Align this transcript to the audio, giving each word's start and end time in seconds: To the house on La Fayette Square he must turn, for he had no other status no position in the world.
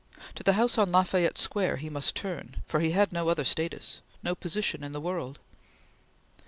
To 0.33 0.41
the 0.41 0.53
house 0.53 0.79
on 0.79 0.91
La 0.91 1.03
Fayette 1.03 1.37
Square 1.37 1.75
he 1.77 1.87
must 1.87 2.15
turn, 2.15 2.63
for 2.65 2.79
he 2.79 2.89
had 2.89 3.13
no 3.13 3.29
other 3.29 3.45
status 3.45 4.01
no 4.23 4.33
position 4.33 4.83
in 4.83 4.93
the 4.93 4.99
world. 4.99 5.37